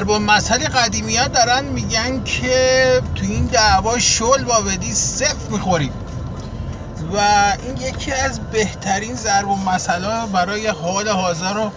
ضرب 0.00 0.10
مسئله 0.10 0.64
قدیمی 0.64 1.16
ها 1.16 1.28
دارن 1.28 1.64
میگن 1.64 2.24
که 2.24 3.02
تو 3.14 3.24
این 3.24 3.46
دعوا 3.46 3.98
شل 3.98 4.44
با 4.44 4.60
بدی 4.60 4.92
صفر 4.92 5.50
می‌خوریم. 5.50 5.92
و 7.14 7.16
این 7.62 7.76
یکی 7.76 8.12
از 8.12 8.40
بهترین 8.40 9.14
ضرب 9.14 9.48
و 9.48 9.56
مسئله 9.56 10.26
برای 10.32 10.66
حال 10.66 11.08
حاضر 11.08 11.58
و 11.58 11.70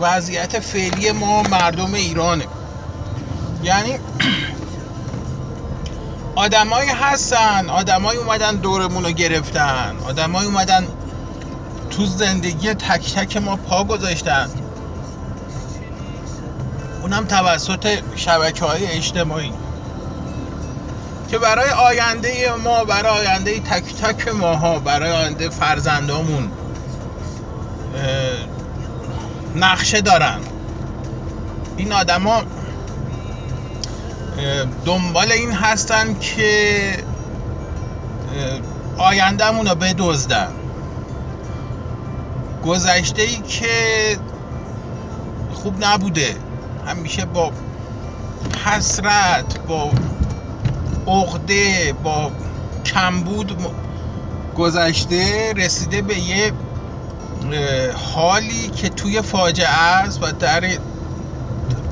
وضعیت 0.00 0.60
فعلی 0.60 1.12
ما 1.12 1.42
مردم 1.42 1.94
ایرانه. 1.94 2.44
یعنی 3.62 3.98
آدمایی 6.34 6.90
هستن 6.90 7.70
آدمایی 7.70 8.18
اومدن 8.18 8.56
دورمون 8.56 9.04
رو 9.04 9.10
گرفتن 9.10 9.96
آدمایی 10.08 10.46
اومدن 10.46 10.86
تو 11.90 12.06
زندگی 12.06 12.74
تک 12.74 13.14
تک 13.14 13.36
ما 13.36 13.56
پا 13.56 13.84
گذاشتن. 13.84 14.50
اونم 17.08 17.26
توسط 17.26 17.98
شبکه 18.16 18.64
های 18.64 18.86
اجتماعی 18.86 19.52
که 21.30 21.38
برای 21.38 21.70
آینده 21.70 22.54
ما 22.64 22.84
برای 22.84 23.26
آینده 23.26 23.60
تک 23.60 23.94
تک 23.94 24.28
ماها 24.28 24.78
برای 24.78 25.10
آینده 25.10 25.48
فرزندامون 25.48 26.50
نقشه 29.56 30.00
دارن. 30.00 30.38
این 31.76 31.92
آدما 31.92 32.42
دنبال 34.84 35.32
این 35.32 35.52
هستن 35.52 36.18
که 36.18 37.04
آیندهمون 38.98 39.66
رو 39.66 39.74
بدزدن. 39.74 40.52
گذشته 42.64 43.22
ای 43.22 43.36
که 43.36 43.68
خوب 45.54 45.84
نبوده. 45.84 46.47
همیشه 46.88 47.24
با 47.24 47.52
حسرت 48.64 49.58
با 49.68 49.90
عقده 51.06 51.92
با 52.04 52.30
کمبود 52.84 53.56
گذشته 54.56 55.52
رسیده 55.56 56.02
به 56.02 56.18
یه 56.18 56.52
حالی 57.94 58.68
که 58.68 58.88
توی 58.88 59.22
فاجعه 59.22 59.68
است 59.68 60.22
و 60.22 60.32
در 60.32 60.64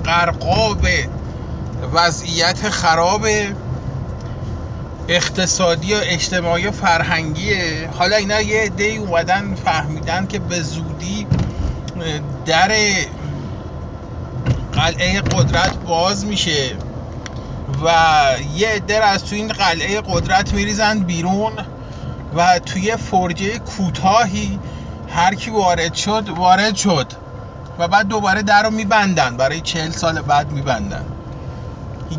قرقاب 0.04 0.86
وضعیت 1.92 2.70
خراب 2.70 3.26
اقتصادی 5.08 5.94
و 5.94 5.98
اجتماعی 6.02 6.66
و 6.66 6.70
فرهنگیه 6.70 7.90
حالا 7.98 8.16
اینا 8.16 8.40
یه 8.40 8.62
عده 8.62 8.84
اومدن 8.84 9.54
فهمیدن 9.54 10.26
که 10.26 10.38
به 10.38 10.62
زودی 10.62 11.26
در 12.46 12.70
قلعه 14.76 15.20
قدرت 15.20 15.78
باز 15.78 16.26
میشه 16.26 16.76
و 17.84 17.90
یه 18.56 18.68
عده 18.68 19.04
از 19.04 19.24
تو 19.24 19.36
این 19.36 19.48
قلعه 19.48 20.00
قدرت 20.00 20.54
میریزن 20.54 20.98
بیرون 20.98 21.52
و 22.36 22.58
توی 22.58 22.96
فرجه 22.96 23.58
کوتاهی 23.58 24.58
هر 25.08 25.34
کی 25.34 25.50
وارد 25.50 25.94
شد 25.94 26.28
وارد 26.28 26.76
شد 26.76 27.06
و 27.78 27.88
بعد 27.88 28.08
دوباره 28.08 28.42
در 28.42 28.62
رو 28.62 28.70
میبندن 28.70 29.36
برای 29.36 29.60
چهل 29.60 29.90
سال 29.90 30.22
بعد 30.22 30.52
میبندن. 30.52 31.04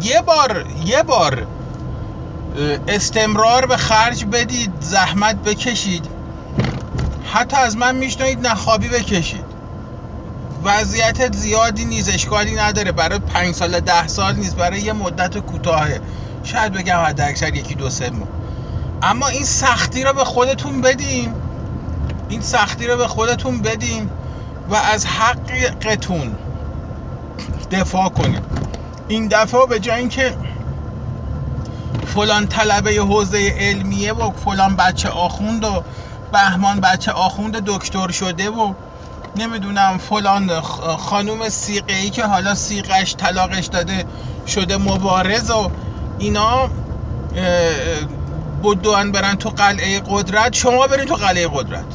یه 0.01 0.21
بار 0.21 0.65
یه 0.85 1.03
بار 1.03 1.47
استمرار 2.87 3.65
به 3.65 3.77
خرج 3.77 4.25
بدید 4.25 4.71
زحمت 4.79 5.35
بکشید. 5.35 6.05
حتی 7.33 7.57
از 7.57 7.77
من 7.77 7.95
میشنوید 7.95 8.47
نخوابی 8.47 8.87
بکشید. 8.87 9.46
وضعیت 10.63 11.35
زیادی 11.35 11.85
نیست 11.85 12.09
اشکالی 12.09 12.55
نداره. 12.55 12.91
برای 12.91 13.19
پنج 13.19 13.55
سال 13.55 13.79
ده 13.79 14.07
سال 14.07 14.35
نیست 14.35 14.55
برای 14.55 14.81
یه 14.81 14.93
مدت 14.93 15.37
کوتاهه. 15.37 16.01
شاید 16.43 16.73
بگم 16.73 16.99
حد 16.99 17.21
اکثر 17.21 17.55
یکی 17.55 17.75
دو 17.75 17.89
سه 17.89 18.09
ماه. 18.09 18.27
اما 19.01 19.27
این 19.27 19.43
سختی 19.43 20.03
رو 20.03 20.13
به 20.13 20.23
خودتون 20.23 20.81
بدین. 20.81 21.33
این 22.29 22.41
سختی 22.41 22.87
رو 22.87 22.97
به 22.97 23.07
خودتون 23.07 23.61
بدین 23.61 24.09
و 24.69 24.75
از 24.75 25.05
حقتون 25.05 26.35
دفاع 27.71 28.09
کنید 28.09 28.43
این 29.07 29.27
دفعه 29.27 29.65
به 29.65 29.79
جای 29.79 29.99
اینکه 29.99 30.37
فلان 32.05 32.47
طلبه 32.47 32.91
حوزه 32.91 33.53
علمیه 33.59 34.13
و 34.13 34.31
فلان 34.31 34.75
بچه 34.75 35.09
آخوند 35.09 35.63
و 35.63 35.83
بهمان 36.31 36.79
بچه 36.79 37.11
آخوند 37.11 37.63
دکتر 37.65 38.11
شده 38.11 38.49
و 38.49 38.73
نمی‌دونم 39.37 39.97
فلان 39.97 40.61
خانوم 40.99 41.49
سیقه 41.49 41.93
ای 41.93 42.09
که 42.09 42.25
حالا 42.25 42.55
سیقش 42.55 43.15
طلاقش 43.15 43.65
داده 43.65 44.05
شده 44.47 44.77
مبارز 44.77 45.49
و 45.51 45.71
اینا 46.17 46.69
بدوان 48.63 49.11
برن 49.11 49.35
تو 49.35 49.49
قلعه 49.49 50.01
قدرت. 50.05 50.55
شما 50.55 50.87
برین 50.87 51.05
تو 51.05 51.15
قلعه 51.15 51.47
قدرت. 51.53 51.85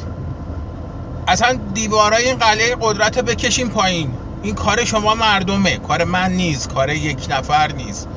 اصلا 1.29 1.59
دیوارای 1.75 2.29
این 2.29 2.37
قلعه 2.37 2.77
قدرت 2.81 3.19
بکشین 3.19 3.71
پایین. 3.71 4.15
این 4.43 4.55
کار 4.55 4.85
شما 4.85 5.15
مردمه. 5.15 5.79
کار 5.79 6.05
من 6.05 6.33
نیست 6.33 6.69
کار 6.69 6.91
یک 6.91 7.27
نفر 7.31 7.73
نیست. 7.73 8.09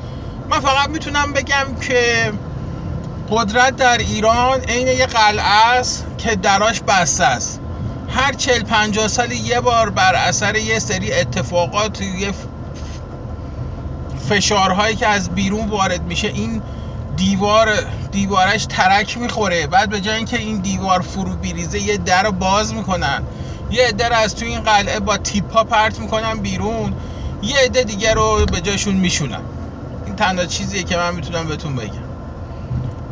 من 0.50 0.59
فقط 0.59 0.90
می‌تونم 0.90 1.34
بگم 1.34 1.75
که 1.88 2.31
قدرت 3.31 3.75
در 3.75 3.97
ایران 3.97 4.59
عین 4.59 4.88
یه 4.88 5.06
قلعه 5.06 5.78
است 5.80 6.06
که 6.18 6.36
دراش 6.36 6.81
بسته 6.81 7.25
است. 7.25 7.59
هر 8.15 8.33
چل 8.33 8.63
پنجاه 8.63 9.07
سالی 9.07 9.35
یه 9.35 9.61
بار 9.61 9.89
بر 9.89 10.15
اثر 10.15 10.55
یه 10.55 10.79
سری 10.79 11.13
اتفاقات 11.13 12.01
یه 12.01 12.31
فشارهایی 14.29 14.95
که 14.95 15.07
از 15.07 15.29
بیرون 15.29 15.69
وارد 15.69 16.03
میشه 16.03 16.27
این 16.27 16.61
دیوار 17.15 17.67
دیوارش 18.11 18.65
ترک 18.65 19.17
می‌خوره. 19.17 19.67
بعد 19.67 19.89
به 19.89 20.01
جای 20.01 20.15
اینکه 20.15 20.37
این 20.37 20.57
دیوار 20.57 21.01
فرو 21.01 21.35
بیریزه 21.35 21.79
یه 21.79 21.97
در 21.97 22.29
باز 22.29 22.73
می‌کنن. 22.73 23.23
یه 23.71 23.87
عده 23.87 24.15
از 24.15 24.35
تو 24.35 24.45
این 24.45 24.59
قلعه 24.59 24.99
با 24.99 25.17
تیپا 25.17 25.63
پرت 25.63 25.99
می‌کنن 25.99 26.39
بیرون. 26.39 26.93
یه 27.41 27.55
عده 27.57 27.83
دیگه 27.83 28.13
رو 28.13 28.45
به 28.45 28.61
جاشون 28.61 28.95
میشونن. 28.95 29.41
این 30.05 30.15
تنها 30.15 30.45
چیزیه 30.45 30.83
که 30.83 30.97
من 30.97 31.15
می‌تونم 31.15 31.47
بهتون 31.47 31.75
بگم. 31.75 32.05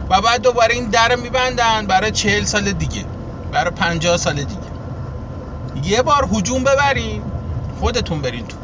و 0.09 0.21
بعد 0.21 0.41
دوباره 0.41 0.73
این 0.73 0.89
در 0.89 1.15
میبندن 1.15 1.87
برای 1.87 2.11
چهل 2.11 2.43
سال 2.43 2.71
دیگه. 2.71 3.05
برای 3.51 3.71
پنجاه 3.71 4.17
سال 4.17 4.35
دیگه. 4.35 4.72
یه 5.83 6.01
بار 6.01 6.29
هجوم 6.33 6.63
ببرین 6.63 7.23
خودتون 7.79 8.21
برین 8.21 8.47
تو. 8.47 8.57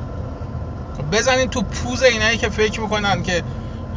بزنین 1.12 1.50
تو 1.50 1.62
پوز 1.62 2.04
اینایی 2.04 2.38
که 2.38 2.50
فکر 2.50 2.82
می‌کنن 2.82 3.24
که 3.24 3.44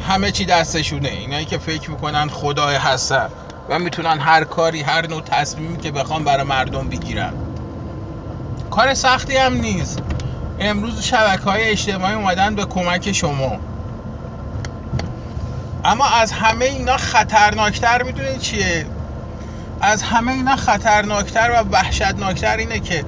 همه 0.08 0.30
چی 0.30 0.44
دستشونه 0.44 1.08
اینایی 1.08 1.44
که 1.44 1.58
فکر 1.58 1.90
می‌کنن 1.90 2.28
خدای 2.28 2.76
هستن 2.76 3.28
و 3.68 3.78
می‌تونن 3.78 4.18
هر 4.20 4.44
کاری 4.44 4.82
هر 4.82 5.06
نوع 5.06 5.20
تصمیمی 5.20 5.78
که 5.78 5.90
بخوان 5.90 6.24
برای 6.24 6.46
مردم 6.46 6.88
بگیرن. 6.88 7.32
کار 8.70 8.94
سختی 8.94 9.36
هم 9.36 9.54
نیست. 9.54 9.98
امروز 10.60 11.02
شبکه 11.02 11.42
های 11.42 11.62
اجتماعی 11.62 12.14
اومدن 12.14 12.54
به 12.54 12.64
کمک 12.64 13.12
شما. 13.12 13.58
اما 15.84 16.04
از 16.06 16.32
همه 16.32 16.64
اینا 16.64 16.96
خطرناکتر 16.96 18.02
می‌دونید 18.02 18.38
چیه؟ 18.38 18.86
از 19.82 20.02
همه 20.02 20.32
اینا 20.32 20.56
خطرناکتر 20.56 21.50
و 21.50 21.68
وحشتناکتر 21.70 22.56
اینه 22.56 22.80
که 22.80 23.04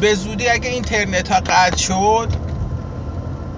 به 0.00 0.14
زودی 0.14 0.48
اگه 0.48 0.70
اینترنت 0.70 1.32
ها 1.32 1.40
قطع 1.40 1.76
شد 1.76 2.28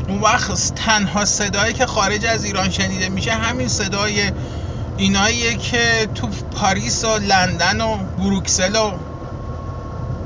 اون 0.09 0.21
وقت 0.21 0.75
تنها 0.75 1.25
صدایی 1.25 1.75
که 1.75 1.87
خارج 1.87 2.27
از 2.27 2.45
ایران 2.45 2.71
شنیده 2.71 3.09
میشه 3.09 3.33
همین 3.33 3.69
صدای 3.69 4.33
ایناییه 4.97 5.57
که 5.57 6.09
تو 6.15 6.29
پاریس 6.57 7.05
و 7.05 7.19
لندن 7.19 7.81
و 7.81 7.97
بروکسل 7.97 8.77
و 8.77 8.93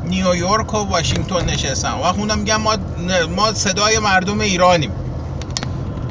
نیویورک 0.04 0.74
و 0.74 0.76
واشنگتن 0.76 1.44
نشستن. 1.44 1.90
و 1.90 2.02
اونم 2.02 2.38
میگن 2.38 2.56
ما 2.56 2.76
ما 3.36 3.52
صدای 3.52 3.98
مردم 3.98 4.40
ایرانیم. 4.40 4.92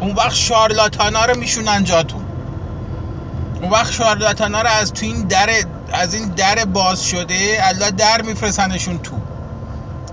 اون 0.02 0.12
وقت 0.12 0.34
شارلاتانا 0.36 1.26
رو 1.26 1.38
میشونن 1.38 1.84
جاتون. 1.84 2.26
اون 3.62 3.70
وقت 3.72 3.92
شارلاتانا 3.92 4.62
رو 4.62 4.70
از 4.70 4.94
تو 4.94 5.06
این 5.06 5.28
در 5.28 5.50
از 5.94 6.14
این 6.14 6.30
در 6.30 6.66
باز 6.66 7.06
شده 7.06 7.58
الله 7.62 7.92
در 7.92 8.22
میفرستنشون 8.22 9.00
تو. 9.00 9.16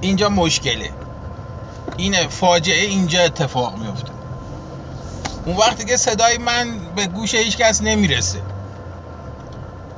اینجا 0.00 0.28
مشکله. 0.28 0.90
این 1.96 2.28
فاجعه 2.28 2.84
اینجا 2.84 3.20
اتفاق 3.20 3.78
میفته 3.78 4.12
اون 5.44 5.56
وقتی 5.56 5.84
که 5.84 5.96
صدای 5.96 6.38
من 6.38 6.78
به 6.96 7.06
گوش 7.06 7.34
هیچ 7.34 7.56
کس 7.56 7.82
نمی‌رسه. 7.82 8.42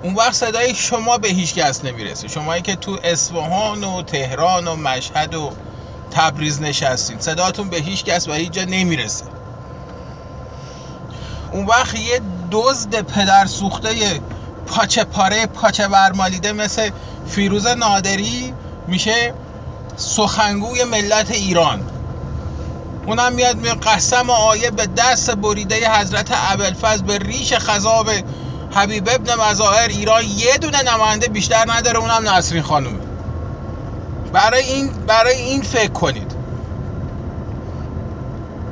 اون 0.03 0.15
وقت 0.15 0.33
صدای 0.33 0.75
شما 0.75 1.19
به 1.19 1.29
هیچ 1.29 1.55
کس 1.55 1.85
نمی‌رسه. 1.85 2.29
شمایی 2.29 2.63
که 2.63 2.77
تو 2.77 2.99
اصفهان 3.05 3.85
و 3.85 4.03
تهران 4.03 4.69
و 4.69 4.77
مشهد 4.77 5.35
و 5.35 5.53
تبریز 6.11 6.63
نشستین 6.63 7.21
صداتون 7.21 7.71
به 7.71 7.77
هیچ 7.77 8.05
کس 8.05 8.29
و 8.29 8.33
هیچ 8.33 8.51
جا 8.51 8.65
نمی‌رسه. 8.65 9.25
اون 11.53 11.67
وقت 11.67 11.95
یه 11.95 12.21
دزد 12.51 13.01
پدر 13.01 13.47
سوخته 13.47 14.21
پاچه 14.71 15.05
پاره 15.05 15.47
پاچه 15.47 15.89
برمالیده 15.89 16.53
مثل 16.53 16.91
فیروز 17.27 17.67
نادری 17.67 18.55
میشه 18.87 19.35
سخنگوی 19.97 20.85
ملت 20.85 21.31
ایران. 21.31 21.83
اونم 23.07 23.33
میاد 23.33 23.57
می 23.57 23.69
قسم 23.69 24.31
آیه 24.31 24.71
به 24.71 24.87
دست 24.97 25.31
بریده 25.31 25.91
حضرت 25.91 26.29
ابوالفضل 26.53 27.03
به 27.03 27.19
ریش 27.19 27.55
خذاب 27.55 28.11
حبیب 28.75 29.09
ابن 29.09 29.35
مظاهر. 29.51 29.89
ایران 29.89 30.25
یه 30.25 30.59
دونه 30.59 30.83
نماینده 30.83 31.29
بیشتر 31.29 31.65
نداره 31.69 31.99
اونم 31.99 32.29
نسرین 32.29 32.63
خانومه. 32.63 32.99
برای 34.33 34.63
این 34.63 34.93
برای 35.07 35.37
این 35.37 35.63
فکر 35.63 35.93
کنید. 35.93 36.35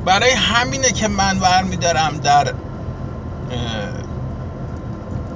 برای 0.05 0.31
همینه 0.31 0.91
که 0.91 1.07
من 1.07 1.39
برمیدارم 1.39 2.17
در 2.17 2.53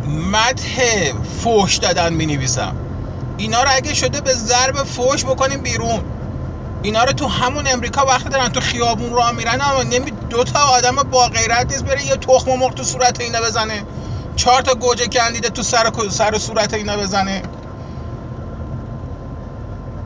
مدح 0.07 1.11
فوش 1.43 1.77
دادن 1.77 2.13
می 2.13 2.25
نویسم 2.25 2.75
اینا 3.37 3.63
رو 3.63 3.69
اگه 3.71 3.93
شده 3.93 4.21
به 4.21 4.33
ضرب 4.33 4.83
فوش 4.83 5.25
بکنیم 5.25 5.61
بیرون. 5.61 6.03
اینا 6.81 7.03
رو 7.03 7.11
تو 7.13 7.27
همون 7.27 7.67
امریکا 7.67 8.05
وقتی 8.05 8.29
دارن 8.29 8.49
تو 8.49 8.59
خیابون 8.59 9.13
راه 9.13 9.31
میرن 9.31 9.61
اما 9.61 9.83
نمی 9.83 10.11
دو 10.11 10.43
تا 10.43 10.59
آدم 10.59 10.95
با 10.95 11.27
غیرت 11.27 11.71
نیست 11.71 11.83
بره 11.83 12.05
یه 12.05 12.15
تخم 12.15 12.55
مرغ 12.55 12.73
تو 12.73 12.83
صورت 12.83 13.21
اینا 13.21 13.41
بزنه. 13.41 13.83
چهار 14.35 14.61
تا 14.61 14.75
گوجه 14.75 15.07
گندیده 15.07 15.49
تو 15.49 15.63
سر 15.63 15.91
سر 16.09 16.37
صورت 16.37 16.73
اینا 16.73 16.97
بزنه. 16.97 17.43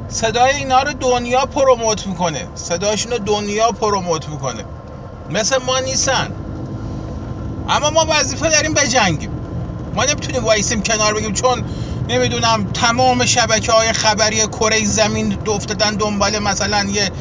صدای 0.10 0.52
اینا 0.52 0.82
رو 0.82 0.94
دنیا 0.94 1.46
promote 1.46 2.08
می‌کنه. 2.08 2.48
صداشون 2.56 3.12
رو 3.12 3.18
دنیا 3.18 3.72
promote 3.72 4.30
می‌کنه. 4.30 4.66
مثل 5.30 5.58
ما 5.58 5.80
نیستن. 5.80 6.32
اما 7.70 7.90
ما 7.90 8.06
وظیفه 8.10 8.50
داریم 8.50 8.74
بجنگیم. 8.74 9.37
ما 9.98 10.06
نمی‌تونیم 10.06 10.46
وایسیم 10.46 10.84
کنار 10.84 11.14
بگیم 11.14 11.34
چون 11.34 11.64
نمی‌دونم 12.10 12.66
تمام 12.74 13.26
شبکه 13.26 13.72
های 13.72 13.94
خبری 13.94 14.48
کره 14.48 14.86
زمین 14.86 15.38
افتادن 15.48 15.96
دنبال 15.96 16.40
مثلا 16.40 16.84
یه 16.84 17.12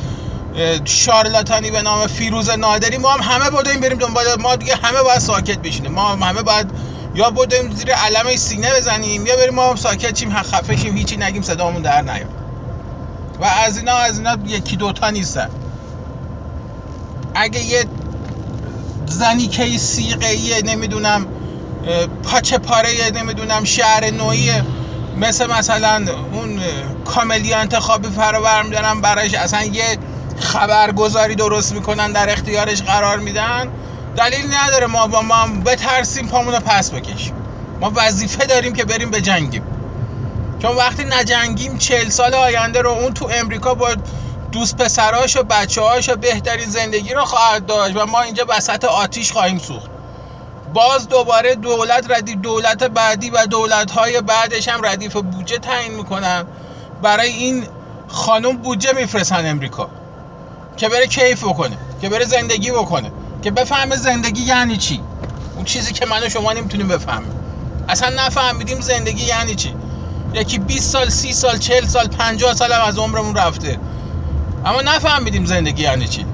شارلاتانی 0.85 1.71
به 1.71 1.83
نام 1.83 2.07
فیروز 2.07 2.51
نادری. 2.51 2.97
ما 2.97 3.11
هم 3.11 3.21
همه 3.35 3.51
بودیم 3.51 3.81
بریم 3.81 3.99
دنبال 3.99 4.25
ما 4.41 4.57
دیگه 4.57 4.77
همه 4.77 5.03
باید 5.03 5.19
ساکت 5.19 5.59
بشینیم. 5.59 5.93
ما 5.93 6.09
هم 6.09 6.23
همه 6.23 6.43
باید 6.43 6.71
یا 7.15 7.31
بودیم 7.31 7.75
زیر 7.75 7.93
علم 7.93 8.37
سینه 8.37 8.73
بزنیم 8.77 9.27
یا 9.27 9.37
بریم 9.37 9.55
ما 9.55 9.71
هم 9.71 9.77
ساکت 9.77 10.13
چیم 10.13 10.35
خفه 10.35 10.77
شیم 10.77 10.97
هیچی 10.97 11.17
نگیم 11.17 11.43
صدامون 11.43 11.83
در 11.83 12.03
نیاد. 12.03 12.31
و 13.41 13.45
از 13.45 13.79
اینا 13.79 13.97
از 13.97 14.19
اینا 14.19 14.37
یکی 14.47 14.77
دوتا 14.77 15.11
نیستن. 15.11 15.51
اگه 17.35 17.65
یه 17.65 17.85
زنی 19.07 19.47
که 19.47 19.79
سیقه 19.79 20.63
نمی‌دونم 20.65 21.27
پاچه 22.23 22.59
پاره 22.59 23.11
نمی‌دونم 23.15 23.65
شهر 23.65 24.11
نوعی 24.11 24.53
مثل 25.17 25.47
مثلا 25.47 26.07
اون 26.33 26.61
کاملی 27.05 27.55
انتخابی 27.55 28.09
فرا 28.09 28.63
میدارن 28.63 29.01
براش 29.01 29.35
اصلا 29.35 29.65
یه 29.65 29.99
خبرگزاری 30.41 31.35
درست 31.35 31.73
می‌کنن 31.73 32.13
در 32.13 32.33
اختیارش 32.33 32.83
قرار 32.83 33.19
میدن. 33.19 33.71
دلیل 34.17 34.55
نداره 34.55 34.87
ما 34.87 35.07
با 35.07 35.23
ما 35.23 35.47
بترسیم 35.47 36.29
پامونو 36.29 36.61
پس 36.61 36.91
بکشیم. 36.91 37.35
ما 37.81 37.93
وظیفه 37.95 38.47
داریم 38.47 38.73
که 38.73 38.85
بریم 38.85 39.11
به 39.11 39.21
جنگیم. 39.21 39.63
چون 40.63 40.77
وقتی 40.77 41.05
نجنگیم 41.05 41.79
چل 41.79 42.09
سال 42.09 42.35
آینده 42.35 42.83
رو 42.83 42.91
اون 42.91 43.15
تو 43.15 43.29
امریکا 43.33 43.75
با 43.75 43.89
دوست 44.53 44.77
پسراش 44.77 45.37
و 45.37 45.43
بچه 45.43 45.83
هاش 45.83 46.09
و 46.09 46.17
بهترین 46.17 46.71
زندگی 46.71 47.15
رو 47.15 47.25
خواهد 47.25 47.67
داشت 47.67 47.97
و 47.97 48.07
ما 48.07 48.23
اینجا 48.23 48.47
وسط 48.49 48.85
آتیش 48.85 49.33
خواهیم 49.33 49.59
سوخت. 49.59 49.96
باز 50.75 51.09
دوباره 51.09 51.55
دولت 51.55 52.11
ردیف 52.11 52.37
دولت 52.37 52.85
بعدی 52.85 53.31
و 53.31 53.47
دولت 53.47 53.91
های 53.91 54.21
بعدش 54.21 54.69
هم 54.69 54.87
ردیف 54.87 55.17
بودجه 55.17 55.59
تعیین 55.59 55.95
می‌کنن. 55.95 56.45
برای 57.03 57.29
این 57.29 57.67
خانم 58.09 58.57
بودجه 58.57 58.93
میفرستن 58.93 59.51
امریکا. 59.51 59.89
که 60.77 60.89
بره 60.89 61.07
کیف 61.07 61.45
بکنه 61.45 61.79
که 62.01 62.09
بره 62.09 62.25
زندگی 62.25 62.71
بکنه. 62.71 63.13
که 63.43 63.51
بفهمه 63.51 63.97
زندگی 63.97 64.43
یعنی 64.43 64.77
چی. 64.77 65.01
اون 65.57 65.65
چیزی 65.65 65.93
که 65.93 66.07
من 66.07 66.23
و 66.23 66.29
شما 66.29 66.53
نمی‌تونیم 66.53 66.89
بفهمیم. 66.89 67.33
اصلا 67.89 68.27
نفهمیدیم 68.27 68.81
زندگی 68.81 69.25
یعنی 69.25 69.55
چی. 69.55 69.75
یکی 70.35 70.59
20 70.59 70.93
سال 70.93 71.09
30 71.09 71.33
سال 71.33 71.59
40 71.59 71.87
سال 71.87 72.07
50 72.09 72.55
سال 72.55 72.73
هم 72.73 72.83
از 72.83 72.99
عمرمون 72.99 73.35
رفته. 73.35 73.79
اما 74.65 74.81
نفهمیدیم 74.83 75.45
زندگی 75.45 75.83
یعنی 75.83 76.09
چی. 76.09 76.27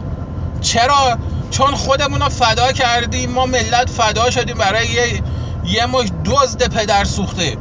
چرا 0.61 1.19
چون 1.53 1.75
خودمون 1.75 2.21
رو 2.21 2.29
فدا 2.29 2.73
کردیم 2.73 3.31
ما 3.31 3.47
ملت 3.47 3.91
فدا 3.91 4.31
شدیم 4.31 4.57
برای 4.57 4.89
یه 4.89 5.23
یه 5.65 5.87
مش 5.87 6.09
دزد 6.25 6.75
پدر 6.75 7.05
سوخته 7.05 7.57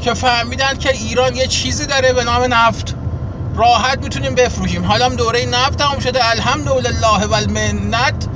که 0.00 0.14
فهمیدن 0.14 0.78
که 0.78 0.90
ایران 0.90 1.36
یه 1.36 1.46
چیزی 1.46 1.86
داره 1.86 2.12
به 2.12 2.24
نام 2.24 2.54
نفت. 2.54 2.96
راحت 3.56 3.98
می‌تونیم 4.02 4.34
بفروشیم. 4.34 4.84
حالا 4.84 5.08
دوره 5.08 5.46
نفت 5.46 5.78
تموم 5.78 5.98
شده. 5.98 6.30
الحمدلله 6.30 7.26
و 7.26 7.34
المنت 7.34 8.26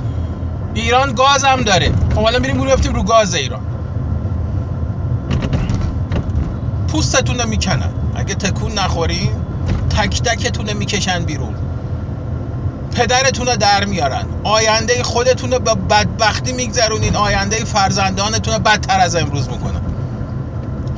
ایران 0.73 1.13
گاز 1.13 1.43
هم 1.43 1.61
داره. 1.61 1.91
خب 2.15 2.21
حالا 2.21 2.39
میریم 2.39 2.61
رو 2.61 2.75
رو 2.93 3.03
گاز 3.03 3.35
ایران. 3.35 3.61
پوستتون 6.87 7.39
رو 7.39 7.47
می‌کنن. 7.47 7.93
اگه 8.15 8.35
تکون 8.35 8.71
نخورین 8.71 9.31
تک 9.89 10.21
تکتون 10.21 10.73
می‌کشن 10.73 11.23
بیرون. 11.23 11.55
پدرتون 12.91 13.47
رو 13.47 13.55
در 13.55 13.85
میارن. 13.85 14.25
آینده 14.43 15.03
خودتون 15.03 15.51
رو 15.51 15.59
به 15.59 15.73
بدبختی 15.75 16.53
میگذرونین. 16.53 17.15
آینده 17.15 17.65
فرزندانتون 17.65 18.53
رو 18.53 18.59
بدتر 18.59 18.99
از 18.99 19.15
امروز 19.15 19.49
می‌کنن. 19.49 19.81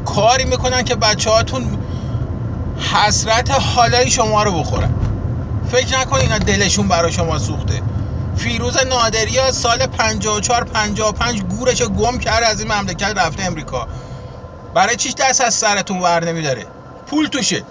کاری 0.05 0.45
می‌کنن 0.45 0.83
که 0.83 0.95
بچه 0.95 1.29
هاتون 1.29 1.77
حسرت 2.93 3.51
حالای 3.51 4.11
شما 4.11 4.43
رو 4.43 4.59
بخورن. 4.59 4.89
فکر 5.71 5.99
نکنین 5.99 6.21
اینا 6.21 6.37
دلشون 6.37 6.87
برای 6.87 7.11
شما 7.11 7.39
سوخته. 7.39 7.81
فیروز 8.35 8.77
نادری 8.77 9.37
ها 9.37 9.51
سال 9.51 9.87
54 9.87 10.63
55 10.63 11.41
گورش 11.41 11.81
گم 11.81 12.17
کرد 12.17 12.43
از 12.43 12.61
این 12.61 12.71
مملکت 12.71 13.17
رفته 13.17 13.43
امریکا. 13.43 13.87
برای 14.73 14.95
چیش 14.95 15.13
دست 15.15 15.41
از 15.41 15.53
سرتون 15.53 15.99
ور 15.99 16.25
نمیداره؟ 16.25 16.65
پول 17.07 17.27
توشه. 17.27 17.63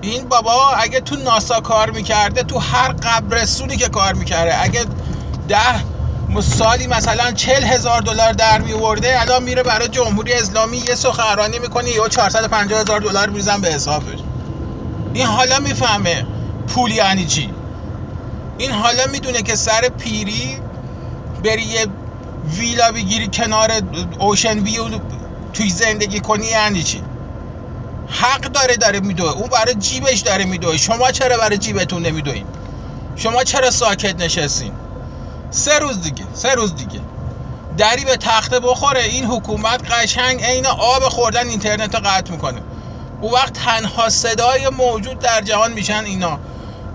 این 0.00 0.28
بابا 0.28 0.70
اگه 0.78 1.00
تو 1.00 1.16
ناسا 1.16 1.60
کار 1.60 1.90
می‌کرده 1.90 2.42
تو 2.42 2.58
هر 2.58 2.92
قبرستونی 2.92 3.76
که 3.76 3.88
کار 3.88 4.14
می‌کرده 4.14 4.62
اگه 4.62 4.84
ده 5.48 5.84
سالی 6.40 6.86
مثلا 6.86 7.32
چل 7.32 7.64
هزار 7.64 8.00
دلار 8.00 8.32
در 8.32 8.60
میورده 8.60 9.20
الان 9.20 9.42
میره 9.42 9.62
برای 9.62 9.88
جمهوری 9.88 10.32
اسلامی 10.32 10.76
یه 10.78 10.94
سخنرانی 10.94 11.58
می‌کنه 11.58 11.90
یا 11.90 12.08
450 12.08 12.80
هزار 12.80 13.00
دلار 13.00 13.30
میزن 13.30 13.60
به 13.60 13.68
حسابش. 13.68 14.18
این 15.14 15.26
حالا 15.26 15.58
می‌فهمه 15.58 16.26
پول 16.66 16.90
یعنی 16.90 17.26
چی. 17.26 17.54
این 18.58 18.72
حالا 18.72 19.06
می‌دونه 19.06 19.42
که 19.42 19.56
سر 19.56 19.88
پیری 19.88 20.62
بری 21.44 21.62
یه 21.62 21.86
ویلا 22.44 22.92
بگیری 22.92 23.28
کنار 23.32 23.70
اوشن 24.18 24.58
ویو 24.58 25.00
توی 25.52 25.70
زندگی 25.70 26.20
کنی 26.20 26.46
یعنی 26.46 26.82
چی. 26.82 27.07
حق 28.08 28.40
داره 28.40 28.76
داره 28.76 29.00
میدوه. 29.00 29.30
اون 29.32 29.48
برای 29.48 29.74
جیبش 29.74 30.20
داره 30.20 30.44
میدوه. 30.44 30.76
شما 30.76 31.10
چرا 31.10 31.36
برای 31.36 31.58
جیبتون 31.58 32.02
نمیدوین؟ 32.02 32.46
شما 33.16 33.44
چرا 33.44 33.70
ساکت 33.70 34.20
نشستین؟ 34.20 34.72
سه 35.50 35.78
روز 35.78 36.02
دیگه 36.02 36.24
سه 36.32 36.54
روز 36.54 36.74
دیگه. 36.74 37.00
دری 37.76 38.04
به 38.04 38.16
تخته 38.16 38.60
بخوره. 38.60 39.02
این 39.02 39.24
حکومت 39.24 39.92
قشنگ 39.92 40.44
عین 40.44 40.66
آب 40.66 41.02
خوردن 41.02 41.48
اینترنت 41.48 41.94
رو 41.94 42.00
قطع 42.04 42.30
می‌کنه. 42.30 42.62
او 43.20 43.32
وقت 43.34 43.52
تنها 43.52 44.08
صدای 44.08 44.68
موجود 44.68 45.18
در 45.18 45.40
جهان 45.40 45.72
میشن 45.72 46.04
اینا. 46.04 46.38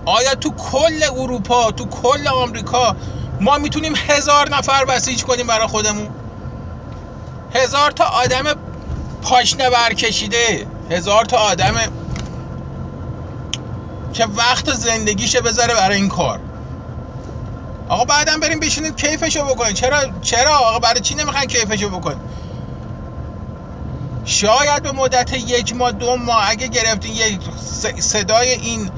آیا 0.04 0.34
تو 0.34 0.50
کل 0.50 1.02
اروپا 1.16 1.70
تو 1.70 1.86
کل 1.86 2.28
آمریکا 2.28 2.96
ما 3.40 3.58
می‌تونیم 3.58 3.92
هزار 4.08 4.48
نفر 4.48 4.84
بسیج 4.84 5.24
کنیم 5.24 5.46
برای 5.46 5.66
خودمون؟ 5.66 6.08
هزار 7.54 7.90
تا 7.90 8.04
آدم 8.04 8.44
پاشنه 9.22 9.70
برکشیده. 9.70 10.66
هزار 10.90 11.24
تا 11.24 11.36
آدم 11.36 11.74
که 14.12 14.26
وقت 14.26 14.74
زندگیشه 14.74 15.40
بذاره 15.40 15.74
برای 15.74 15.96
این 15.96 16.08
کار. 16.08 16.40
آقا 17.88 18.04
بعدم 18.04 18.40
بریم 18.40 18.60
بشینید 18.60 18.96
کیفشو 18.96 19.44
بکنید 19.44 19.74
چرا 19.74 19.98
چرا؟ 20.22 20.58
آقا 20.58 20.78
برای 20.78 21.00
چی 21.00 21.14
نمی‌خواین 21.14 21.48
کیفشو 21.48 21.88
بکنید 21.88 22.18
شاید 24.24 24.82
به 24.82 24.92
مدت 24.92 25.32
یک 25.32 25.76
ماه 25.76 25.92
دو 25.92 26.16
ماه 26.16 26.50
اگه 26.50 26.66
گرفتین 26.66 27.12
یک 27.12 27.40
صدای 28.00 28.50
این 28.50 28.90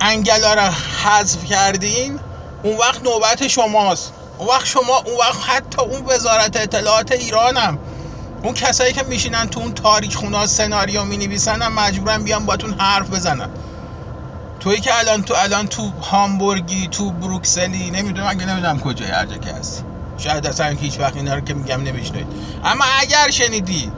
انگلا 0.00 0.54
رو 0.54 0.70
حذف 1.04 1.44
کردین 1.44 2.20
اون 2.62 2.76
وقت 2.76 3.02
نوبت 3.02 3.48
شماست. 3.48 4.12
اون 4.38 4.48
وقت 4.48 4.66
شما 4.66 4.96
اون 5.06 5.16
وقت 5.18 5.38
حتی 5.46 5.82
اون 5.82 6.06
وزارت 6.06 6.56
اطلاعات 6.56 7.12
ایرانم. 7.12 7.78
اون 8.42 8.54
کسایی 8.54 8.92
که 8.92 9.02
میشینن 9.02 9.48
تو 9.48 9.60
اون 9.60 9.74
تاریخ 9.74 10.14
خونا 10.14 10.46
سناریو 10.46 11.04
می 11.04 11.16
نویسن 11.16 11.62
هم 11.62 11.74
مجبورن 11.74 12.24
بیان 12.24 12.46
باتون 12.46 12.74
حرف 12.78 13.10
بزنن. 13.10 13.50
تویی 14.60 14.80
که 14.80 14.98
الان 14.98 15.22
تو 15.22 15.34
الان 15.34 15.66
تو 15.66 15.90
هامبورگی 15.90 16.88
تو 16.88 17.12
بروکسلی 17.12 17.90
نمی‌دونم 17.90 18.26
اگه 18.28 18.46
نمی‌دونم 18.46 18.80
کجای 18.80 19.10
هر 19.10 19.26
جا 19.26 19.36
که 19.36 19.52
هستی. 19.52 19.84
شاید 20.18 20.46
اصلا 20.46 20.66
هیچ 20.66 21.00
وقت 21.00 21.16
اینا 21.16 21.34
رو 21.34 21.40
که 21.40 21.54
میگم 21.54 21.82
نمیشنید 21.82 22.26
اما 22.64 22.84
اگر 23.00 23.30
شنیدی 23.30 23.92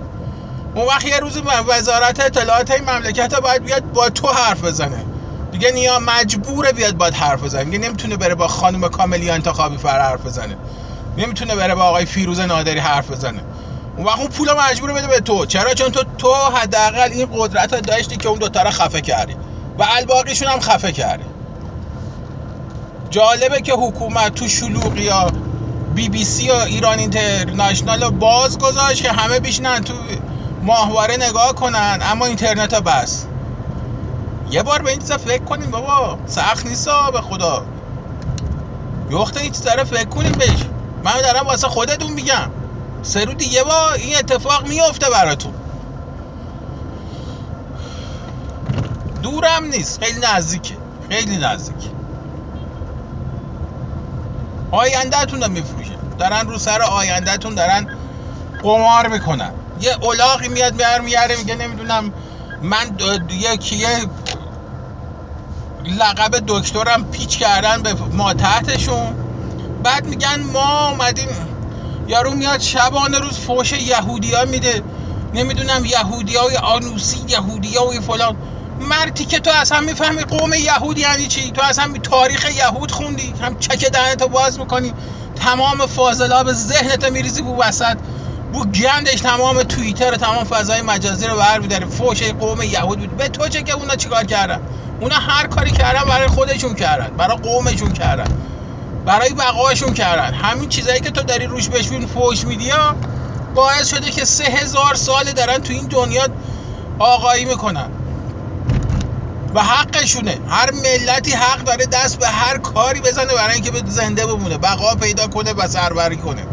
اون 0.75 0.87
وقت 0.87 1.05
یه 1.05 1.19
روزی 1.19 1.43
وزارت 1.69 2.21
اطلاعات 2.21 2.71
این 2.71 2.91
مملکت 2.91 3.35
باید 3.35 3.65
بیاد 3.65 3.93
با 3.93 4.11
تو 4.11 4.29
حرف 4.29 4.65
بزنه. 4.65 5.05
دیگه 5.53 5.71
نیا 5.71 5.99
مجبوره 5.99 6.73
بیاد 6.73 6.95
باید 6.97 7.15
حرف 7.15 7.43
بزنه. 7.43 7.65
دیگه 7.65 7.79
نمی‌تونه 7.79 8.17
بره 8.17 8.35
با 8.35 8.49
خانم 8.49 8.89
کاملیا 8.89 9.35
انتخابی 9.35 9.77
فر 9.77 10.01
حرف 10.01 10.27
بزنه. 10.27 10.57
نمی‌تونه 11.17 11.57
بره 11.57 11.75
با 11.75 11.83
آقای 11.83 12.07
فیروز 12.07 12.41
نادری 12.41 12.79
حرف 12.79 13.11
بزنه. 13.11 13.41
اون 13.97 14.07
وقت 14.07 14.19
اون 14.19 14.29
پول 14.29 14.49
مجبور 14.53 14.93
بده 14.93 15.07
به 15.07 15.21
تو. 15.21 15.47
چرا؟ 15.47 15.75
چون 15.75 15.91
تو 15.91 16.05
تو 16.19 16.35
حداقل 16.35 17.13
این 17.13 17.29
قدرت 17.33 17.75
رو 17.75 17.81
داشتی 17.81 18.17
که 18.17 18.29
اون 18.29 18.39
دوتا 18.39 18.63
رو 18.63 18.71
خفه 18.71 19.01
کردی. 19.01 19.37
و 19.79 19.85
الباقیشون 19.97 20.49
هم 20.49 20.61
خفه 20.61 20.93
کردی. 20.93 21.25
جالبه 23.11 23.61
که 23.61 23.73
حکومت 23.73 24.35
تو 24.35 24.49
شلوغی 24.49 25.03
یا 25.03 25.27
بی 25.95 26.09
بی 26.09 26.25
سی 26.25 26.51
و 26.51 26.55
ایران 26.55 26.99
اینترنشنال 26.99 28.03
رو 28.03 28.11
باز 28.11 28.59
گذاشت 28.59 29.03
که 29.03 29.13
همه 29.13 29.41
بیشنن 29.41 29.81
تو 29.85 29.95
ماهواره 30.63 31.17
نگاه 31.17 31.53
کنن 31.53 31.99
اما 32.03 32.27
اینترنت 32.27 32.75
ها 32.75 32.81
بس. 32.81 33.25
یه 34.51 34.63
بار 34.63 34.83
به 34.83 34.91
این 34.91 35.01
چیزا 35.01 35.19
فکر 35.19 35.45
کنیم 35.45 35.71
بابا. 35.71 36.19
سخت 36.27 36.67
نیست 36.67 36.89
به 37.13 37.21
خدا. 37.21 37.65
یخت 39.11 39.37
این 39.37 39.53
چیزا 39.53 39.85
فکر 39.85 40.09
کنیم 40.09 40.33
بهش. 40.33 40.61
من 41.05 41.21
دارم 41.23 41.47
واسه 41.47 41.69
خودتون 41.69 42.13
میگم. 42.13 42.51
سه 43.05 43.25
رو 43.25 43.35
دیگه 43.35 43.63
با 43.63 43.93
این 43.97 44.17
اتفاق 44.17 44.67
میفته 44.67 45.11
براتون. 45.11 45.55
دورم 49.23 49.65
نیست. 49.65 50.05
خیلی 50.05 50.21
نزدیکه. 50.21 50.75
خیلی 51.11 51.37
نزدیک 51.37 51.91
آیندهتون 54.71 55.43
رو 55.43 55.49
میفروشن. 55.49 55.99
دارن 56.19 56.49
رو 56.49 56.59
سر 56.59 56.83
آیندهتون 56.83 57.55
دارن 57.55 57.87
قمار 58.63 59.09
می‌کنن. 59.09 59.53
یه 59.81 59.97
اولاغی 60.01 60.49
میاد 60.49 60.75
میار 60.75 61.01
میاره 61.01 61.37
میگه 61.37 61.55
نمی‌دونم 61.55 62.13
من 62.63 62.99
یکی 63.31 63.77
یه 63.77 63.89
لقب 65.85 66.45
دکترم 66.47 67.05
پیچ 67.11 67.39
کردن 67.39 67.83
به 67.83 67.95
ما 68.13 68.35
تحتشون. 68.35 69.15
بعد 69.83 70.07
میگن 70.07 70.43
ما 70.53 70.89
اومدیم 70.91 71.29
یارو 72.07 72.35
میاد 72.35 72.61
شبانه 72.61 73.19
روز 73.19 73.39
فوش 73.39 73.73
یهودی 73.73 74.35
ها 74.35 74.45
میده. 74.45 74.83
نمی‌دونم 75.35 75.85
یهودی 75.85 76.37
های 76.37 76.57
آنوسی 76.57 77.25
یهودی 77.29 77.77
های 77.77 78.01
فلان. 78.01 78.37
مرتی 78.81 79.25
که 79.25 79.41
تو 79.41 79.51
اصلا 79.51 79.81
می‌فهمی 79.81 80.23
قوم 80.23 80.53
یهود 80.55 80.99
یعنی 80.99 81.27
چی؟ 81.27 81.51
تو 81.51 81.63
اصلا 81.63 81.93
تاریخ 82.03 82.57
یهود 82.57 82.93
خوندی؟ 82.93 83.35
هم 83.41 83.59
چک 83.59 83.85
دهنتو 83.85 84.29
باز 84.29 84.59
می‌کنی. 84.59 84.93
تمام 85.37 85.87
فاضلاب 85.87 86.53
ذهنتو 86.53 87.11
میریزی 87.11 87.43
بو 87.43 87.57
وسط. 87.57 87.97
بو 88.53 88.65
گندش 88.65 89.21
تمام 89.21 89.63
توییتر 89.63 90.17
تمام 90.17 90.45
فضای 90.45 90.83
مجازی 90.83 91.27
رو 91.27 91.37
بر 91.37 91.59
میداره 91.59 91.87
فوش 91.87 92.23
قوم 92.23 92.63
یهود 92.63 92.99
بود. 92.99 93.17
به 93.17 93.29
تو 93.29 93.49
چه 93.49 93.63
که 93.63 93.73
اونا 93.73 93.97
چیکار 93.97 94.25
کردن؟ 94.25 94.61
اونا 95.01 95.17
هر 95.17 95.47
کاری 95.47 95.71
کردن 95.71 96.05
برای 96.09 96.29
خودشون 96.29 96.75
کردن. 96.75 97.17
برای 97.17 97.37
قومشون 97.37 97.93
کردن. 97.93 98.27
برای 99.07 99.35
بقاشون 99.35 99.95
کردن. 99.95 100.35
همین 100.35 100.69
چیزایی 100.69 101.01
که 101.01 101.11
تو 101.11 101.23
داری 101.23 101.47
روش 101.47 101.69
بهشون 101.69 102.07
فوش 102.07 102.45
میدی 102.45 102.71
باعث 103.55 103.89
شده 103.89 104.11
که 104.11 104.25
سه 104.25 104.45
هزار 104.45 104.95
سال 104.95 105.33
دارن 105.33 105.59
تو 105.59 105.73
این 105.73 105.87
دنیا 105.87 106.29
آقایی 106.99 107.45
می‌کنن. 107.45 107.91
و 109.55 109.63
حقشونه. 109.63 110.39
هر 110.49 110.71
ملتی 110.71 111.33
حق 111.33 111.65
داره 111.65 111.87
دست 111.87 112.19
به 112.19 112.27
هر 112.29 112.59
کاری 112.59 113.01
بزنه 113.01 113.35
برای 113.35 113.55
اینکه 113.55 113.71
به 113.71 113.83
زنده 113.87 114.27
بمونه. 114.27 114.59
بقا 114.59 114.95
پیدا 114.95 115.27
کنه 115.27 115.53
و 115.53 115.69
سربری 115.69 116.17
کنه. 116.17 116.47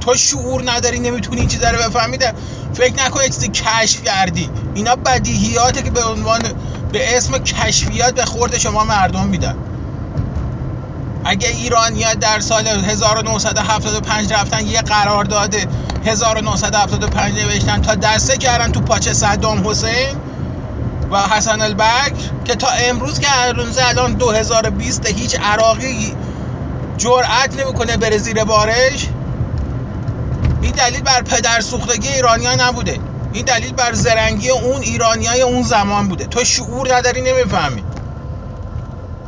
تو 0.00 0.14
شعور 0.14 0.62
نداری 0.70 0.98
نمی‌تونی 0.98 1.40
این 1.40 1.48
چیزا 1.48 1.70
رو 1.70 1.78
بفهمیده. 1.78 2.34
فکر 2.74 3.04
نکن 3.04 3.24
چیزی 3.24 3.48
کشف 3.48 4.02
کردی. 4.02 4.50
اینا 4.74 4.96
بدیهیاته 4.96 5.82
که 5.82 5.90
به 5.90 6.04
عنوان 6.04 6.42
به 6.92 7.16
اسم 7.16 7.38
کشفیات 7.38 8.14
به 8.14 8.24
خورد 8.24 8.58
شما 8.58 8.84
مردم 8.84 9.26
میدن. 9.26 9.56
اگه 11.24 11.48
ایرانیا 11.48 12.14
در 12.14 12.40
سال 12.40 12.66
1975 12.66 14.32
رفتن 14.32 14.66
یه 14.66 14.82
قرار 14.82 15.24
داده 15.24 15.66
1975 16.04 17.34
نوشتن. 17.38 17.82
تا 17.82 17.94
دسته 17.94 18.36
کردن 18.36 18.72
تو 18.72 18.80
پاچه 18.80 19.12
صدام 19.12 19.68
حسین 19.68 20.16
و 21.10 21.16
حسن 21.18 21.62
البکر 21.62 22.12
که 22.44 22.54
تا 22.54 22.68
امروز 22.68 23.20
که 23.20 23.28
الان 23.88 24.12
2020 24.12 25.06
هیچ 25.06 25.36
عراقی 25.40 26.16
جرأت 26.98 27.60
نمی‌کنه 27.60 27.96
بره 27.96 28.18
زیر 28.18 28.44
بارش. 28.44 29.08
این 30.62 30.72
دلیل 30.72 31.02
بر 31.02 31.22
پدر 31.22 31.60
سوختگی 31.60 32.08
ایرانیا 32.08 32.54
نبوده. 32.54 32.98
این 33.32 33.44
دلیل 33.44 33.72
بر 33.72 33.92
زرنگی 33.92 34.50
اون 34.50 34.82
ایرانیای 34.82 35.42
اون 35.42 35.62
زمان 35.62 36.08
بوده. 36.08 36.24
تو 36.26 36.44
شعور 36.44 36.94
نداری؟ 36.94 37.20
نمی‌فهمی. 37.20 37.84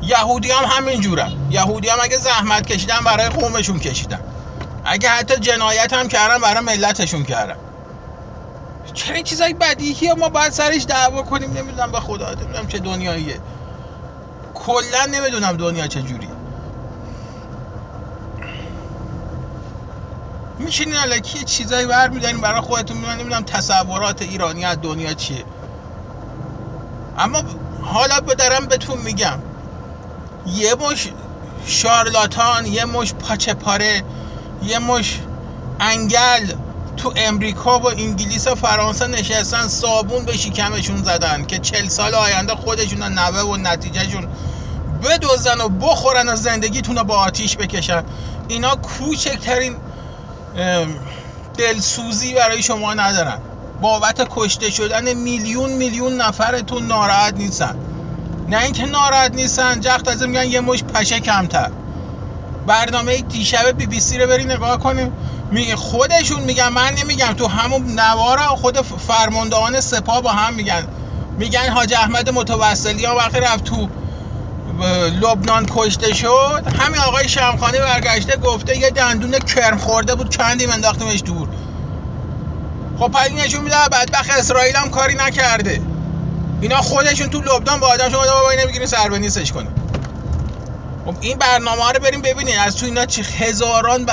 یهودی 0.07 0.51
هم 0.51 0.65
همین 0.69 1.01
جورن. 1.01 1.33
یهودی 1.51 1.89
هم 1.89 1.99
اگه 2.03 2.17
زحمت 2.17 2.67
کشیدن 2.67 3.01
برای 3.05 3.29
قومشون 3.29 3.79
کشیدن؟ 3.79 4.21
اگه 4.85 5.09
حتی 5.09 5.37
جنایت 5.37 5.93
هم 5.93 6.09
کردن 6.09 6.39
برای 6.39 6.65
ملتشون 6.65 7.25
کردن. 7.25 7.57
این 9.15 9.25
چیزای 9.25 9.55
بدیهی 9.55 10.13
ما 10.13 10.29
باید 10.29 10.53
سرش 10.53 10.85
دعوا 10.89 11.23
کنیم. 11.23 11.53
نمی‌دونم 11.53 11.93
به 11.93 12.01
خدا 12.01 12.35
نمی‌دونم 12.35 12.67
چه 12.67 12.79
دنیاییه. 12.79 13.41
کلا 14.55 15.05
نمی‌دونم 15.13 15.57
دنیا 15.57 15.87
چه 15.87 16.03
جوریه. 16.03 16.29
میشینین 20.59 20.97
الکی 20.97 21.45
چیزایی 21.45 21.87
برمیدارین 21.87 22.41
برای 22.41 22.61
خودتون؟ 22.61 22.97
من 22.97 23.15
نمی‌دونم 23.19 23.45
تصورات 23.45 24.23
ایرانی 24.23 24.65
از 24.65 24.81
دنیا 24.83 25.15
چیه. 25.15 25.45
اما 27.19 27.43
حالا 27.83 28.21
بدارم 28.21 28.67
بهتون 28.67 28.99
میگم. 28.99 29.39
یه 30.47 30.75
مش 30.75 31.09
شارلاتان 31.67 32.67
یه 32.67 32.85
مش 32.85 33.15
پاچه 33.15 33.55
پاره 33.55 34.03
یه 34.63 34.79
مش 34.79 35.19
انگل 35.81 36.53
تو 36.97 37.13
امریکا 37.17 37.79
و 37.79 37.87
انگلیس 37.91 38.47
و 38.47 38.55
فرانسه 38.55 39.07
نشستن 39.07 39.69
صابون 39.69 40.25
به 40.25 40.37
شکمشون 40.37 41.03
زدن 41.03 41.45
که 41.47 41.59
چل 41.59 41.89
سال 41.89 42.15
آینده 42.15 42.55
خودشون 42.55 43.03
و 43.03 43.09
نوه 43.09 43.41
و 43.41 43.57
نتیجهشون 43.57 44.29
بدوزن 45.03 45.61
و 45.61 45.69
بخورن 45.69 46.29
و 46.29 46.37
زندگیتون 46.37 46.97
رو 46.97 47.05
با 47.05 47.17
آتیش 47.17 47.57
بکشن. 47.57 48.05
اینا 48.49 48.77
کوچکترین 48.77 49.77
دلسوزی 51.59 52.35
برای 52.35 52.63
شما 52.63 52.95
ندارن. 52.95 53.39
بابت 53.81 54.27
کشته 54.31 54.71
شدن 54.71 55.13
میلیون 55.13 55.73
میلیون 55.73 56.17
نفرتون 56.17 56.87
ناراحت 56.87 57.35
نیستن. 57.35 57.94
نه 58.49 58.63
اینکه 58.63 58.87
ناراحت 58.87 59.35
نیستن 59.35 59.81
جخت 59.81 60.09
از 60.09 60.23
میگن 60.23 60.45
یه 60.45 60.61
مش 60.61 60.85
پشه 60.85 61.21
کمتر. 61.21 61.71
برنامه 62.67 63.21
دیشب 63.21 63.77
بی 63.77 63.87
بی 63.87 64.01
سی 64.01 64.19
رو 64.19 64.27
بری 64.27 64.45
نگاه 64.45 64.79
کنیم 64.79 65.13
می 65.51 65.75
خودشون 65.75 66.43
میگن 66.43 66.69
من 66.69 66.95
نمیگم 66.95 67.33
تو 67.33 67.47
همون 67.47 68.01
نوارا 68.01 68.47
خود 68.47 68.81
فرماندهان 68.83 69.81
سپاه 69.81 70.23
با 70.23 70.31
هم 70.31 70.55
میگن. 70.55 70.89
میگن 71.39 71.69
حاج 71.69 71.95
احمد 71.95 72.31
متوسلی 72.31 73.05
ها 73.05 73.17
وقتی 73.17 73.41
رفت 73.41 73.65
تو 73.65 73.89
لبنان 75.23 75.67
کشته 75.71 76.15
شد 76.15 76.63
همین 76.81 77.01
آقای 77.01 77.29
شمخانی 77.29 77.79
برگشته 77.79 78.37
گفته 78.37 78.79
یه 78.79 78.91
دندون 78.91 79.39
کرم 79.39 79.79
خورده 79.79 80.15
بود 80.15 80.37
کندیم 80.37 80.71
انداختیمش 80.71 81.23
دور. 81.23 81.49
خب 82.99 83.09
پس 83.09 83.31
نشون 83.31 83.65
میده 83.65 83.77
بدبخت 83.93 84.31
اسرائیل 84.31 84.77
هم 84.77 84.91
کاری 84.91 85.15
نکرده. 85.15 85.94
اینا 86.65 86.83
خودشون 86.83 87.31
تو 87.31 87.41
لبنان 87.41 87.81
با 87.81 87.87
آدم 87.87 88.09
شما 88.09 88.21
بابا 88.21 88.53
نمی‌گیرین 88.63 88.87
سر 88.87 89.09
به 89.09 89.19
نیستش 89.19 89.53
کنه. 89.53 89.69
خب 91.05 91.15
این 91.21 91.39
برنامه 91.39 91.93
رو 91.93 92.01
بریم 92.01 92.23
ببینید 92.23 92.55
از 92.67 92.77
تو 92.77 92.87
اینا 92.87 93.07
چه 93.07 93.23
هزاران 93.23 94.07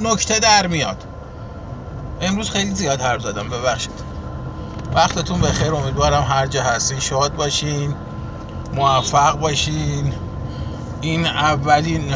نکته 0.00 0.38
در 0.38 0.66
میاد. 0.66 1.04
امروز 2.20 2.50
خیلی 2.50 2.74
زیاد 2.74 3.00
حرف 3.00 3.22
زدم 3.22 3.48
ببخشید. 3.48 3.92
وقتتون 4.94 5.40
بخیر 5.40 5.74
امیدوارم 5.74 6.22
هر 6.22 6.46
جا 6.46 6.62
هستین. 6.62 7.00
شاد 7.00 7.34
باشین 7.34 7.94
موفق 8.74 9.38
باشین. 9.38 10.12
این 11.00 11.26
اولین 11.26 12.14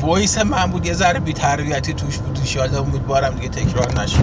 voice 0.00 0.38
من 0.38 0.66
بود 0.66 0.86
یه 0.86 0.92
ذره 0.92 1.20
بی 1.20 1.32
تربیتی 1.32 1.94
توش 1.94 2.16
بود 2.18 2.40
ان 2.58 2.74
امیدوارم 2.74 3.34
دیگه 3.34 3.48
تکرار 3.48 4.02
نشه. 4.02 4.18